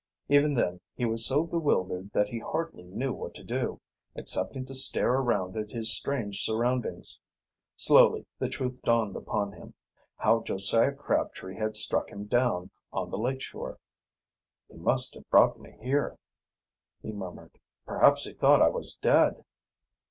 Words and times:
Even 0.29 0.55
then 0.55 0.81
he 0.95 1.05
was 1.05 1.27
so 1.27 1.43
bewildered 1.43 2.09
that 2.11 2.29
he 2.29 2.39
hardly 2.39 2.85
knew 2.85 3.13
what 3.13 3.35
to 3.35 3.43
do, 3.43 3.79
excepting 4.15 4.65
to 4.65 4.73
stare 4.73 5.13
around 5.13 5.55
at 5.55 5.69
his 5.69 5.95
strange 5.95 6.41
surroundings. 6.43 7.19
Slowly 7.75 8.25
the 8.39 8.49
truth 8.49 8.81
dawned 8.81 9.15
upon 9.15 9.51
him 9.51 9.75
how 10.17 10.41
Josiah 10.41 10.91
Crabtree 10.93 11.55
had 11.57 11.75
struck 11.75 12.09
him 12.09 12.25
down 12.25 12.71
on 12.91 13.11
the 13.11 13.19
lake 13.21 13.41
shore. 13.41 13.77
"He 14.67 14.73
must 14.77 15.13
have 15.13 15.29
brought 15.29 15.59
me 15.59 15.77
here," 15.79 16.17
he 17.03 17.11
murmured. 17.11 17.59
"Perhaps 17.85 18.23
he 18.25 18.33
thought 18.33 18.59
I 18.63 18.69
was 18.69 18.95
dead!" 18.95 19.43